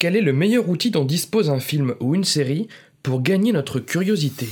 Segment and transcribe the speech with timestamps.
[0.00, 2.68] Quel est le meilleur outil dont dispose un film ou une série
[3.02, 4.48] pour gagner notre curiosité?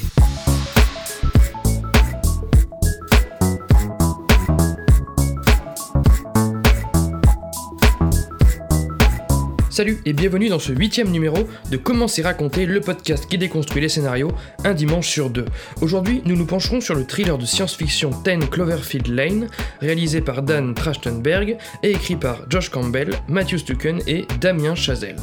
[9.79, 11.37] Salut et bienvenue dans ce huitième numéro
[11.71, 14.32] de Comment c'est raconté, le podcast qui déconstruit les scénarios
[14.64, 15.45] un dimanche sur deux.
[15.80, 19.46] Aujourd'hui, nous nous pencherons sur le thriller de science-fiction Ten Cloverfield Lane,
[19.80, 25.14] réalisé par Dan Trachtenberg et écrit par Josh Campbell, Matthew Stucken et Damien Chazelle.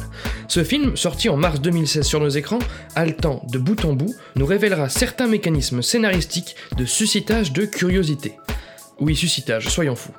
[0.48, 2.60] Ce film, sorti en mars 2016 sur nos écrans,
[2.94, 8.32] haletant de bout en bout, nous révélera certains mécanismes scénaristiques de suscitage de curiosité.
[9.00, 10.14] Oui, suscitage, soyons fous.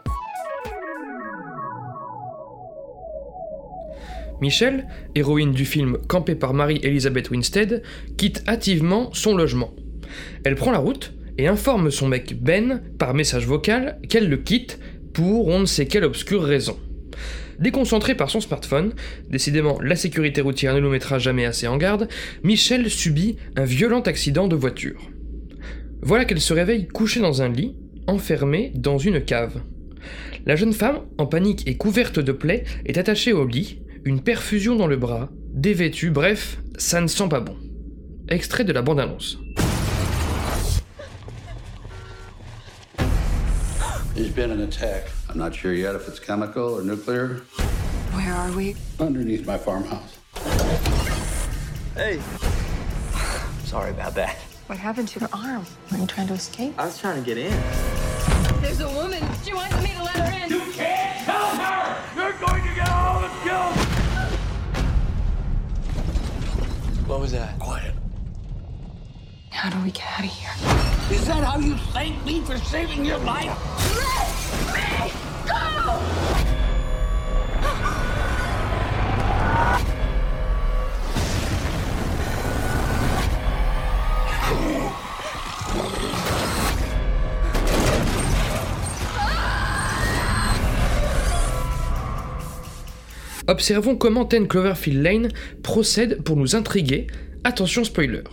[4.42, 7.82] Michelle, héroïne du film campé par Marie-Elizabeth Winstead,
[8.18, 9.74] quitte hâtivement son logement.
[10.44, 14.80] Elle prend la route et informe son mec Ben par message vocal qu'elle le quitte
[15.14, 16.78] pour on ne sait quelle obscure raison.
[17.60, 18.94] Déconcentrée par son smartphone,
[19.30, 22.08] décidément la sécurité routière ne nous mettra jamais assez en garde,
[22.44, 25.10] Michelle subit un violent accident de voiture.
[26.02, 27.76] Voilà qu'elle se réveille couchée dans un lit,
[28.06, 29.62] enfermée dans une cave.
[30.46, 34.76] La jeune femme, en panique et couverte de plaies, est attachée au lit, une perfusion
[34.76, 37.56] dans le bras, dévêtue, bref, ça ne sent pas bon.
[38.30, 39.38] Extrait de la bande-annonce.
[44.14, 45.12] There's been an attack.
[45.30, 47.42] I'm not sure yet if it's chemical or nuclear.
[48.14, 48.76] Where are we?
[49.00, 50.18] Underneath my farmhouse.
[51.96, 52.20] Hey.
[53.66, 54.36] Sorry about that.
[54.68, 55.66] What happened to your arm?
[55.92, 56.74] Were you trying to escape?
[56.78, 57.52] I was trying to get in.
[58.62, 59.24] There's a woman.
[59.46, 60.97] She wants me to let her in?
[67.18, 67.58] What was that?
[67.58, 67.96] Quiet.
[69.50, 70.52] How do we get out of here?
[71.18, 73.58] Is that how you thank me for saving your life?
[93.48, 95.30] Observons comment Ten Cloverfield Lane
[95.64, 97.08] procède pour nous intriguer.
[97.46, 98.24] Attention spoiler.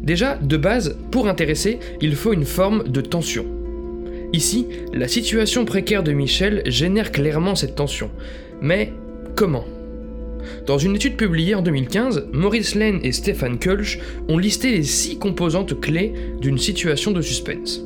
[0.00, 3.46] Déjà, de base, pour intéresser, il faut une forme de tension.
[4.32, 8.10] Ici, la situation précaire de Michel génère clairement cette tension.
[8.60, 8.92] Mais
[9.36, 9.64] comment?
[10.66, 15.18] Dans une étude publiée en 2015, Maurice Lane et Stefan Kölsch ont listé les six
[15.18, 17.80] composantes clés d'une situation de suspense.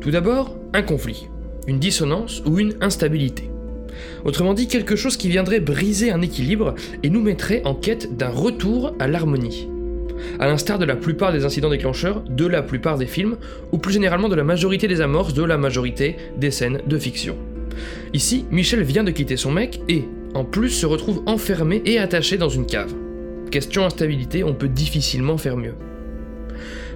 [0.00, 1.28] Tout d'abord, un conflit,
[1.68, 3.49] une dissonance ou une instabilité.
[4.24, 8.28] Autrement dit, quelque chose qui viendrait briser un équilibre et nous mettrait en quête d'un
[8.28, 9.68] retour à l'harmonie.
[10.38, 13.36] À l'instar de la plupart des incidents déclencheurs, de la plupart des films,
[13.72, 17.36] ou plus généralement de la majorité des amorces de la majorité des scènes de fiction.
[18.12, 22.36] Ici, Michel vient de quitter son mec et, en plus, se retrouve enfermé et attaché
[22.36, 22.92] dans une cave.
[23.50, 25.74] Question instabilité, on peut difficilement faire mieux.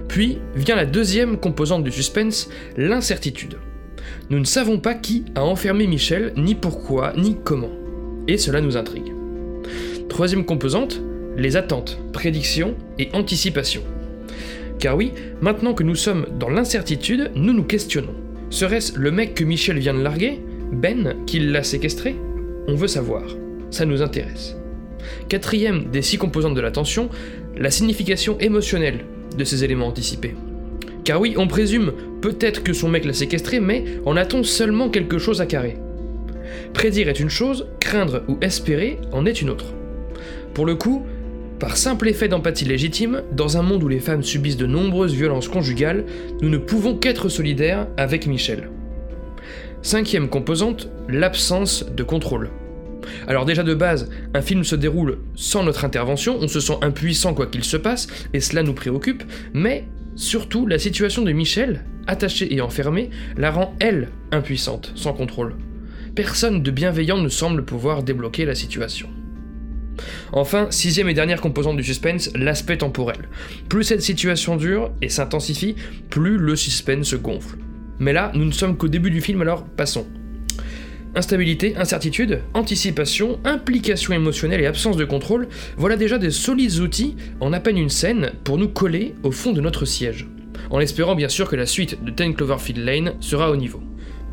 [0.07, 3.57] Puis vient la deuxième composante du suspense, l'incertitude.
[4.29, 7.71] Nous ne savons pas qui a enfermé Michel, ni pourquoi, ni comment.
[8.27, 9.13] Et cela nous intrigue.
[10.09, 11.01] Troisième composante,
[11.37, 13.83] les attentes, prédictions et anticipations.
[14.79, 15.11] Car oui,
[15.41, 18.15] maintenant que nous sommes dans l'incertitude, nous nous questionnons.
[18.49, 20.39] Serait-ce le mec que Michel vient de larguer
[20.71, 22.15] Ben qui l'a séquestré?
[22.67, 23.23] On veut savoir.
[23.71, 24.55] Ça nous intéresse.
[25.29, 27.09] Quatrième des six composantes de l'attention,
[27.57, 29.05] la signification émotionnelle
[29.37, 30.35] de ces éléments anticipés.
[31.05, 35.19] Car oui, on présume peut-être que son mec l'a séquestré, mais en a-t-on seulement quelque
[35.19, 35.77] chose à carrer?
[36.73, 39.73] Prédire est une chose, craindre ou espérer en est une autre.
[40.55, 41.05] Pour le coup,
[41.59, 45.47] par simple effet d'empathie légitime, dans un monde où les femmes subissent de nombreuses violences
[45.47, 46.05] conjugales,
[46.41, 48.69] nous ne pouvons qu'être solidaires avec Michel.
[49.83, 52.49] Cinquième composante, l'absence de contrôle.
[53.27, 57.35] Alors déjà de base, un film se déroule sans notre intervention, on se sent impuissant
[57.35, 59.23] quoi qu'il se passe, et cela nous préoccupe,
[59.53, 65.55] mais Surtout, la situation de Michel, attachée et enfermée, la rend elle impuissante, sans contrôle.
[66.15, 69.09] Personne de bienveillant ne semble pouvoir débloquer la situation.
[70.31, 73.29] Enfin, sixième et dernière composante du suspense, l'aspect temporel.
[73.69, 75.75] Plus cette situation dure et s'intensifie,
[76.09, 77.57] plus le suspense se gonfle.
[77.99, 80.07] Mais là, nous ne sommes qu'au début du film, alors passons.
[81.15, 85.47] Instabilité, incertitude, anticipation, implication émotionnelle et absence de contrôle,
[85.77, 89.53] voilà déjà des solides outils en à peine une scène pour nous coller au fond
[89.53, 90.27] de notre siège.
[90.69, 93.81] En espérant bien sûr que la suite de Ten Cloverfield Lane sera au niveau.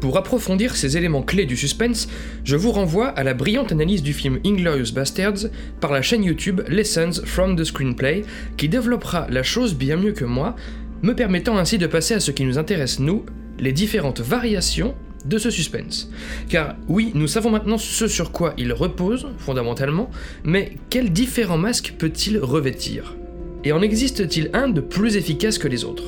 [0.01, 2.09] Pour approfondir ces éléments clés du suspense,
[2.43, 5.51] je vous renvoie à la brillante analyse du film Inglorious Bastards
[5.81, 8.25] par la chaîne YouTube Lessons from the Screenplay,
[8.57, 10.57] qui développera la chose bien mieux que moi,
[11.03, 13.25] me permettant ainsi de passer à ce qui nous intéresse nous,
[13.61, 16.11] les différentes variations de ce suspense.
[16.49, 20.11] Car oui, nous savons maintenant ce sur quoi il repose, fondamentalement,
[20.45, 23.17] mais quels différents masques peut-il revêtir?
[23.65, 26.05] Et en existe-t-il un de plus efficace que les autres?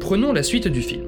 [0.00, 1.06] Prenons la suite du film.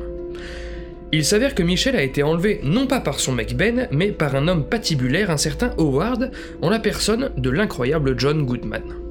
[1.14, 4.34] Il s'avère que Michel a été enlevé non pas par son mec Ben, mais par
[4.34, 6.30] un homme patibulaire, un certain Howard,
[6.62, 9.01] en la personne de l'incroyable John Goodman.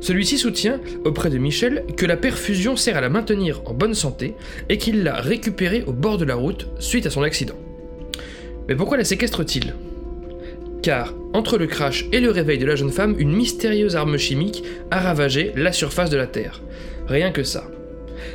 [0.00, 4.34] Celui-ci soutient, auprès de Michel, que la perfusion sert à la maintenir en bonne santé
[4.68, 7.56] et qu'il l'a récupérée au bord de la route suite à son accident.
[8.68, 9.74] Mais pourquoi la séquestre-t-il?
[10.82, 14.62] Car, entre le crash et le réveil de la jeune femme, une mystérieuse arme chimique
[14.90, 16.60] a ravagé la surface de la Terre.
[17.08, 17.68] Rien que ça.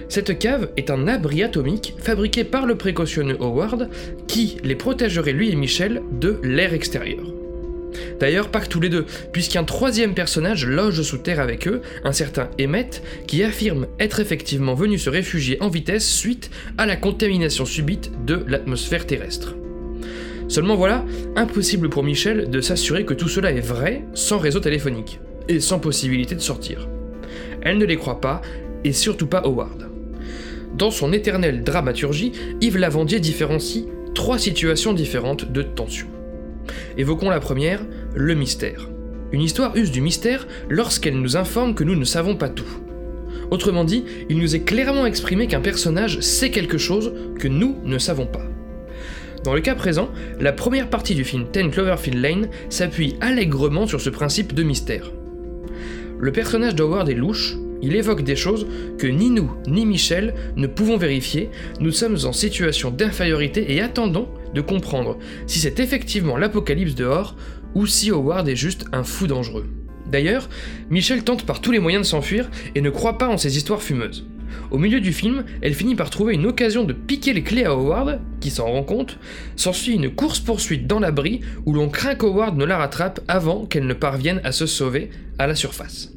[0.10, 3.90] Cette cave est un abri atomique fabriqué par le précautionneux Howard
[4.28, 7.24] qui les protégerait lui et Michel de l'air extérieur.
[8.20, 12.12] D'ailleurs, pas que tous les deux, puisqu'un troisième personnage loge sous terre avec eux, un
[12.12, 17.66] certain Emmett, qui affirme être effectivement venu se réfugier en vitesse suite à la contamination
[17.66, 19.56] subite de l'atmosphère terrestre.
[20.48, 21.06] Seulement voilà,
[21.36, 25.80] impossible pour Michel de s'assurer que tout cela est vrai sans réseau téléphonique, et sans
[25.80, 26.88] possibilité de sortir.
[27.62, 28.42] Elle ne les croit pas,
[28.84, 29.90] et surtout pas Howard.
[30.78, 36.08] Dans son éternelle dramaturgie, Yves Lavandier différencie trois situations différentes de tension.
[36.98, 37.86] Évoquons la première,
[38.16, 38.90] le mystère.
[39.32, 42.80] Une histoire use du mystère lorsqu'elle nous informe que nous ne savons pas tout.
[43.50, 47.98] Autrement dit, il nous est clairement exprimé qu'un personnage sait quelque chose que nous ne
[47.98, 48.46] savons pas.
[49.44, 50.10] Dans le cas présent,
[50.40, 55.12] la première partie du film Ten Cloverfield Lane s'appuie allègrement sur ce principe de mystère.
[56.20, 58.66] Le personnage d'Howard est louche, il évoque des choses
[58.98, 61.50] que ni nous ni Michel ne pouvons vérifier,
[61.80, 67.36] nous sommes en situation d'infériorité et attendons de comprendre si c'est effectivement l'apocalypse dehors
[67.76, 69.68] ou si Howard est juste un fou dangereux.
[70.10, 70.50] D'ailleurs,
[70.90, 73.82] Michel tente par tous les moyens de s'enfuir et ne croit pas en ces histoires
[73.82, 74.26] fumeuses.
[74.72, 77.72] Au milieu du film, elle finit par trouver une occasion de piquer les clés à
[77.72, 79.18] Howard, qui s'en rend compte,
[79.56, 83.94] s'ensuit une course-poursuite dans l'abri où l'on craint qu'Howard ne la rattrape avant qu'elle ne
[83.94, 85.10] parvienne à se sauver
[85.40, 86.13] à la surface.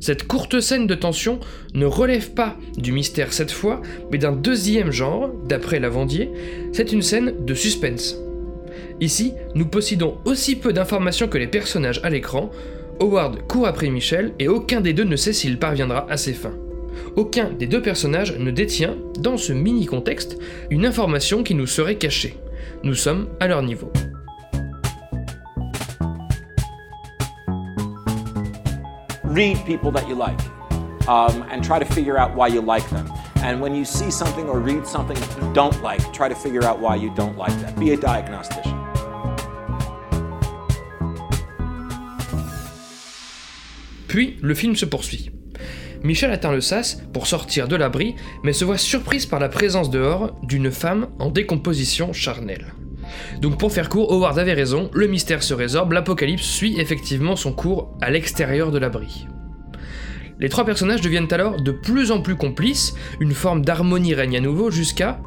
[0.00, 1.40] Cette courte scène de tension
[1.74, 6.30] ne relève pas du mystère cette fois, mais d'un deuxième genre, d'après Lavandier,
[6.72, 8.16] c'est une scène de suspense.
[9.00, 12.50] Ici, nous possédons aussi peu d'informations que les personnages à l'écran,
[12.98, 16.56] Howard court après Michel et aucun des deux ne sait s'il parviendra à ses fins.
[17.16, 20.38] Aucun des deux personnages ne détient, dans ce mini contexte,
[20.70, 22.36] une information qui nous serait cachée.
[22.84, 23.90] Nous sommes à leur niveau.
[29.30, 30.40] Read people that you like
[31.08, 33.10] um, and try to figure out why you like them.
[33.42, 36.80] And when you see something or read something you don't like, try to figure out
[36.80, 37.78] why you don't like that.
[37.78, 38.76] Be a diagnostician.
[44.08, 45.30] Puis, le film se poursuit.
[46.02, 49.90] Michel atteint le sas pour sortir de l'abri, mais se voit surprise par la présence
[49.90, 52.72] dehors d'une femme en décomposition charnelle.
[53.40, 57.52] Donc pour faire court, Howard avait raison, le mystère se résorbe, l'apocalypse suit effectivement son
[57.52, 59.26] cours à l'extérieur de l'abri.
[60.38, 64.40] Les trois personnages deviennent alors de plus en plus complices, une forme d'harmonie règne à
[64.40, 65.20] nouveau jusqu'à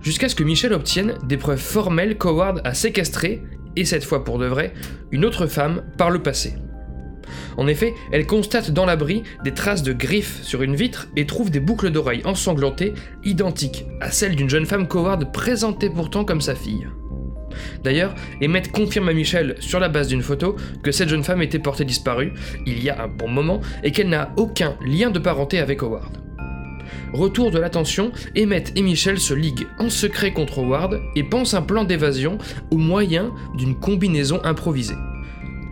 [0.00, 3.42] jusqu'à ce que Michel obtienne des preuves formelles qu'Howard a séquestré,
[3.74, 4.72] et cette fois pour de vrai,
[5.10, 6.54] une autre femme par le passé.
[7.56, 11.50] En effet, elle constate dans l'abri des traces de griffes sur une vitre et trouve
[11.50, 12.94] des boucles d'oreilles ensanglantées
[13.24, 16.86] identiques à celles d'une jeune femme qu'Howard présentait pourtant comme sa fille.
[17.82, 21.58] D'ailleurs, Emmett confirme à Michel, sur la base d'une photo, que cette jeune femme était
[21.58, 22.32] portée disparue,
[22.66, 26.18] il y a un bon moment, et qu'elle n'a aucun lien de parenté avec Howard.
[27.12, 31.62] Retour de l'attention, Emmett et Michel se liguent en secret contre Howard et pensent un
[31.62, 32.38] plan d'évasion
[32.70, 34.96] au moyen d'une combinaison improvisée.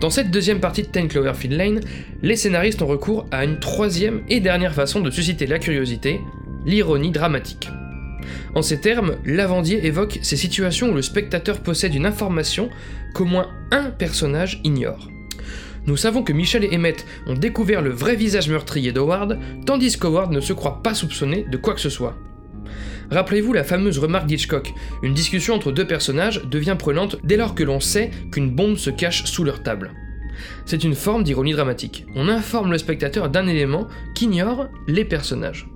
[0.01, 1.81] Dans cette deuxième partie de Ten Cloverfield Lane,
[2.23, 6.21] les scénaristes ont recours à une troisième et dernière façon de susciter la curiosité,
[6.67, 7.69] l'ironie dramatique.
[8.55, 12.71] En ces termes, Lavandier évoque ces situations où le spectateur possède une information
[13.15, 15.09] qu'au moins un personnage ignore.
[15.87, 20.33] Nous savons que Michel et Emmett ont découvert le vrai visage meurtrier d'Howard, tandis qu'Howard
[20.33, 22.17] ne se croit pas soupçonné de quoi que ce soit.
[23.11, 27.63] Rappelez-vous la fameuse remarque d'Hitchcock, une discussion entre deux personnages devient prenante dès lors que
[27.63, 29.93] l'on sait qu'une bombe se cache sous leur table.
[30.65, 32.07] C'est une forme d'ironie dramatique.
[32.17, 35.69] On informe le spectateur d'un élément qu'ignorent les personnages.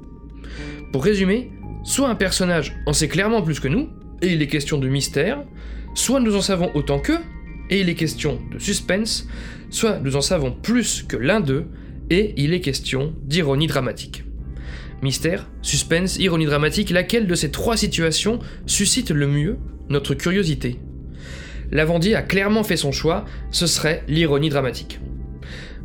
[0.91, 1.53] Pour résumer,
[1.89, 3.89] soit un personnage en sait clairement plus que nous,
[4.21, 5.43] et il est question de mystère,
[5.95, 7.19] soit nous en savons autant qu'eux,
[7.71, 9.27] et il est question de suspense,
[9.71, 11.65] soit nous en savons plus que l'un d'eux,
[12.11, 14.25] et il est question d'ironie dramatique.
[15.01, 19.57] Mystère, suspense, ironie dramatique, laquelle de ces trois situations suscite le mieux
[19.89, 20.79] notre curiosité?
[21.73, 25.01] Lavandier a clairement fait son choix, ce serait l'ironie dramatique.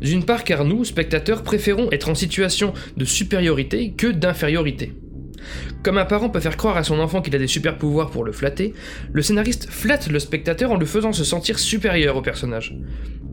[0.02, 4.92] D'une part car nous, spectateurs, préférons être en situation de supériorité que d'infériorité.
[5.84, 8.24] Comme un parent peut faire croire à son enfant qu'il a des super pouvoirs pour
[8.24, 8.72] le flatter,
[9.12, 12.74] le scénariste flatte le spectateur en le faisant se sentir supérieur au personnage.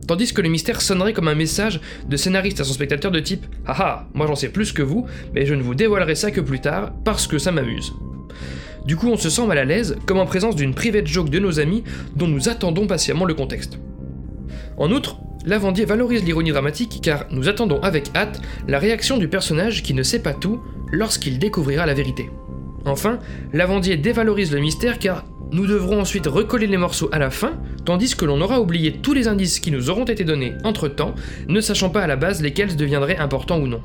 [0.06, 3.46] Tandis que le mystère sonnerait comme un message de scénariste à son spectateur de type
[3.66, 6.60] Haha, moi j'en sais plus que vous, mais je ne vous dévoilerai ça que plus
[6.60, 7.94] tard, parce que ça m'amuse.
[8.84, 11.38] Du coup, on se sent mal à l'aise, comme en présence d'une private joke de
[11.38, 11.84] nos amis
[12.16, 13.78] dont nous attendons patiemment le contexte.
[14.76, 15.16] En outre,
[15.46, 20.02] Lavandier valorise l'ironie dramatique car nous attendons avec hâte la réaction du personnage qui ne
[20.02, 20.60] sait pas tout
[20.92, 22.28] lorsqu'il découvrira la vérité.
[22.84, 23.18] Enfin,
[23.52, 28.16] Lavandier dévalorise le mystère car nous devrons ensuite recoller les morceaux à la fin, tandis
[28.16, 31.14] que l'on aura oublié tous les indices qui nous auront été donnés entre temps,
[31.48, 33.82] ne sachant pas à la base lesquels deviendraient importants ou non.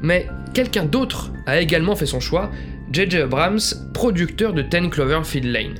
[0.00, 2.50] Mais quelqu'un d'autre a également fait son choix,
[2.92, 3.18] J.J.
[3.18, 3.60] Abrams,
[3.94, 5.74] producteur de Ten Cloverfield Lane.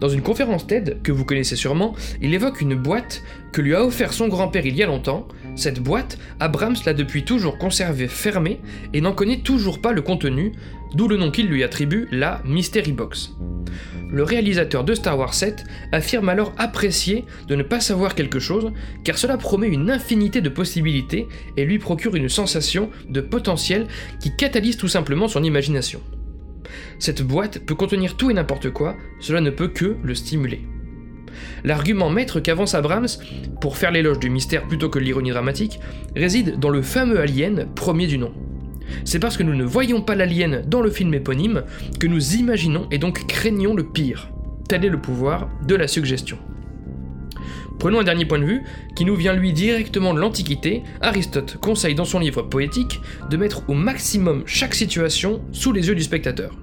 [0.00, 3.84] Dans une conférence TED, que vous connaissez sûrement, il évoque une boîte que lui a
[3.84, 5.26] offert son grand-père il y a longtemps.
[5.58, 8.60] Cette boîte, Abrams l'a depuis toujours conservée fermée
[8.94, 10.52] et n'en connaît toujours pas le contenu,
[10.94, 13.32] d'où le nom qu'il lui attribue, la Mystery Box.
[14.08, 18.70] Le réalisateur de Star Wars 7 affirme alors apprécier de ne pas savoir quelque chose,
[19.02, 23.88] car cela promet une infinité de possibilités et lui procure une sensation de potentiel
[24.20, 26.00] qui catalyse tout simplement son imagination.
[27.00, 30.62] Cette boîte peut contenir tout et n'importe quoi, cela ne peut que le stimuler.
[31.64, 33.08] L'argument maître qu'avance Abrams,
[33.60, 35.80] pour faire l'éloge du mystère plutôt que l'ironie dramatique,
[36.16, 38.32] réside dans le fameux alien premier du nom.
[39.04, 41.64] C'est parce que nous ne voyons pas l'alien dans le film éponyme
[42.00, 44.30] que nous imaginons et donc craignons le pire.
[44.68, 46.38] Tel est le pouvoir de la suggestion.
[47.78, 48.62] Prenons un dernier point de vue,
[48.96, 50.82] qui nous vient lui directement de l'Antiquité.
[51.00, 55.94] Aristote conseille dans son livre poétique de mettre au maximum chaque situation sous les yeux
[55.94, 56.56] du spectateur.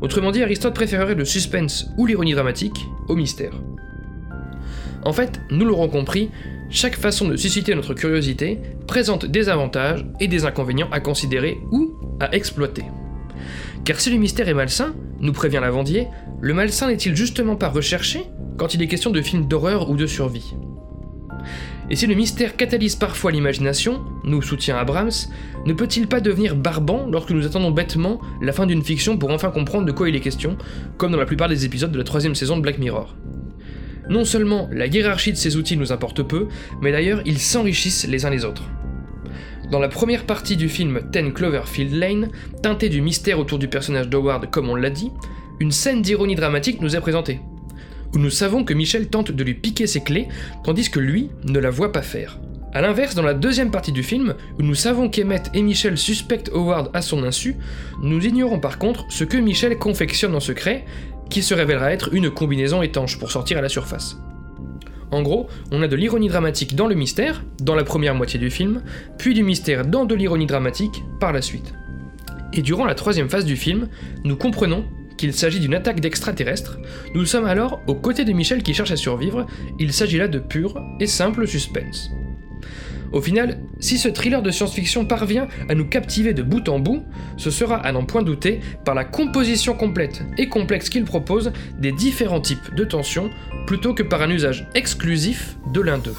[0.00, 3.52] Autrement dit, Aristote préférerait le suspense ou l'ironie dramatique au mystère.
[5.04, 6.30] En fait, nous l'aurons compris,
[6.70, 11.94] chaque façon de susciter notre curiosité présente des avantages et des inconvénients à considérer ou
[12.20, 12.84] à exploiter.
[13.84, 16.08] Car si le mystère est malsain, nous prévient Lavandier,
[16.40, 18.24] le malsain n'est-il justement pas recherché
[18.58, 20.54] quand il est question de films d'horreur ou de survie?
[21.90, 25.10] Et si le mystère catalyse parfois l'imagination, nous soutient Abrams,
[25.64, 29.50] ne peut-il pas devenir barbant lorsque nous attendons bêtement la fin d'une fiction pour enfin
[29.50, 30.58] comprendre de quoi il est question,
[30.98, 33.16] comme dans la plupart des épisodes de la troisième saison de Black Mirror?
[34.10, 36.48] Non seulement la hiérarchie de ces outils nous importe peu,
[36.82, 38.64] mais d'ailleurs ils s'enrichissent les uns les autres.
[39.70, 42.28] Dans la première partie du film Ten Cloverfield Lane,
[42.62, 45.10] teintée du mystère autour du personnage d'Howard comme on l'a dit,
[45.58, 47.40] une scène d'ironie dramatique nous est présentée,
[48.14, 50.28] où nous savons que Michel tente de lui piquer ses clés,
[50.64, 52.38] tandis que lui ne la voit pas faire.
[52.74, 56.50] A l'inverse, dans la deuxième partie du film, où nous savons qu'Emmett et Michel suspectent
[56.52, 57.56] Howard à son insu,
[58.02, 60.84] nous ignorons par contre ce que Michel confectionne en secret,
[61.30, 64.18] qui se révélera être une combinaison étanche pour sortir à la surface.
[65.10, 68.50] En gros, on a de l'ironie dramatique dans le mystère, dans la première moitié du
[68.50, 68.82] film,
[69.16, 71.72] puis du mystère dans de l'ironie dramatique par la suite.
[72.52, 73.88] Et durant la troisième phase du film,
[74.24, 74.84] nous comprenons
[75.18, 76.78] qu'il s'agit d'une attaque d'extraterrestres,
[77.14, 79.46] nous sommes alors aux côtés de Michel qui cherche à survivre,
[79.78, 82.10] il s'agit là de pur et simple suspense.
[83.12, 87.04] Au final, si ce thriller de science-fiction parvient à nous captiver de bout en bout,
[87.36, 91.92] ce sera à n'en point douter par la composition complète et complexe qu'il propose des
[91.92, 93.30] différents types de tensions,
[93.66, 96.16] plutôt que par un usage exclusif de l'un d'eux.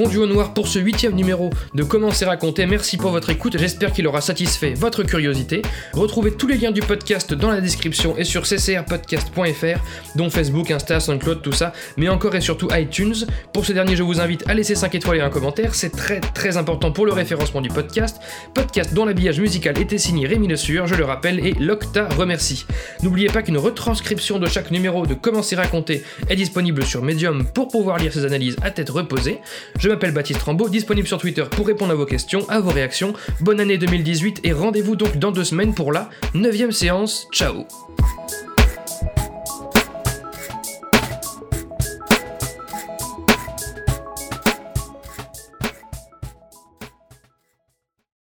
[0.00, 2.64] Fondu au noir pour ce huitième numéro de Comment c'est raconté.
[2.64, 5.60] Merci pour votre écoute, j'espère qu'il aura satisfait votre curiosité.
[5.92, 11.00] Retrouvez tous les liens du podcast dans la description et sur ccrpodcast.fr, dont Facebook, Insta,
[11.00, 13.14] SoundCloud, tout ça, mais encore et surtout iTunes.
[13.52, 16.20] Pour ce dernier, je vous invite à laisser 5 étoiles et un commentaire, c'est très
[16.20, 18.22] très important pour le référencement du podcast.
[18.54, 22.64] Podcast dont l'habillage musical était signé Rémi Le Sueur, je le rappelle, et Locta remercie.
[23.02, 27.44] N'oubliez pas qu'une retranscription de chaque numéro de Comment c'est raconté est disponible sur Medium
[27.44, 29.40] pour pouvoir lire ces analyses à tête reposée.
[29.78, 33.12] Je m'appelle Baptiste Rambaud, disponible sur Twitter pour répondre à vos questions, à vos réactions.
[33.40, 37.26] Bonne année 2018 et rendez-vous donc dans deux semaines pour la 9 séance.
[37.32, 37.66] Ciao